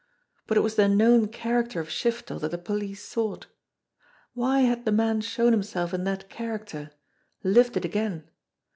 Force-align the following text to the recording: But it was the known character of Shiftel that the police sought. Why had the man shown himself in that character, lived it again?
But 0.47 0.57
it 0.57 0.61
was 0.61 0.77
the 0.77 0.87
known 0.89 1.27
character 1.27 1.79
of 1.79 1.87
Shiftel 1.87 2.39
that 2.41 2.49
the 2.49 2.57
police 2.57 3.05
sought. 3.07 3.45
Why 4.33 4.61
had 4.61 4.83
the 4.83 4.91
man 4.91 5.21
shown 5.21 5.51
himself 5.53 5.93
in 5.93 6.05
that 6.05 6.27
character, 6.27 6.89
lived 7.43 7.77
it 7.77 7.85
again? 7.85 8.27